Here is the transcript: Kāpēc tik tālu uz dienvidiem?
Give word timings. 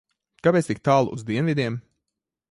Kāpēc 0.45 0.69
tik 0.69 0.79
tālu 0.87 1.13
uz 1.17 1.25
dienvidiem? 1.27 1.77